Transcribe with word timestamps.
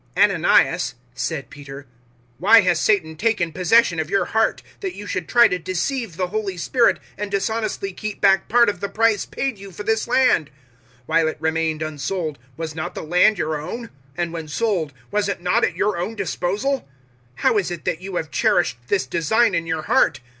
005:003 0.17 0.23
"Ananias," 0.33 0.95
said 1.13 1.51
Peter, 1.51 1.85
"why 2.39 2.61
has 2.61 2.79
Satan 2.79 3.15
taken 3.15 3.53
possession 3.53 3.99
of 3.99 4.09
your 4.09 4.25
heart, 4.25 4.63
that 4.79 4.95
you 4.95 5.05
should 5.05 5.29
try 5.29 5.47
to 5.47 5.59
deceive 5.59 6.17
the 6.17 6.29
Holy 6.29 6.57
Spirit 6.57 6.99
and 7.19 7.29
dishonestly 7.29 7.93
keep 7.93 8.19
back 8.19 8.49
part 8.49 8.67
of 8.67 8.79
the 8.79 8.89
price 8.89 9.25
paid 9.27 9.59
you 9.59 9.69
for 9.71 9.83
this 9.83 10.07
land? 10.07 10.47
005:004 11.01 11.03
While 11.05 11.27
it 11.27 11.37
remained 11.39 11.83
unsold, 11.83 12.39
was 12.57 12.73
not 12.73 12.95
the 12.95 13.03
land 13.03 13.37
your 13.37 13.61
own? 13.61 13.91
And 14.17 14.33
when 14.33 14.47
sold, 14.47 14.91
was 15.11 15.29
it 15.29 15.39
not 15.39 15.63
at 15.63 15.75
your 15.75 15.99
own 15.99 16.15
disposal? 16.15 16.89
How 17.35 17.59
is 17.59 17.69
it 17.69 17.85
that 17.85 18.01
you 18.01 18.15
have 18.15 18.31
cherished 18.31 18.77
this 18.87 19.05
design 19.05 19.53
in 19.53 19.67
your 19.67 19.83
heart? 19.83 20.19